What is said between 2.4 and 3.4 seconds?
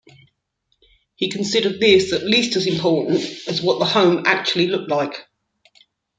as important